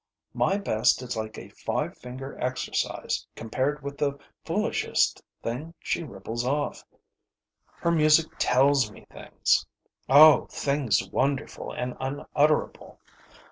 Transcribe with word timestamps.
My 0.33 0.57
best 0.57 1.03
is 1.03 1.15
like 1.15 1.37
a 1.37 1.49
five 1.49 1.95
finger 1.95 2.35
exercise 2.43 3.27
compared 3.35 3.83
with 3.83 3.99
the 3.99 4.17
foolishest 4.43 5.21
thing 5.43 5.75
she 5.77 6.01
ripples 6.01 6.43
off. 6.43 6.83
Her 7.67 7.91
music 7.91 8.25
tells 8.39 8.91
me 8.91 9.05
things 9.11 9.67
oh, 10.09 10.47
things 10.49 11.07
wonderful 11.11 11.71
and 11.71 11.95
unutterable. 11.99 12.97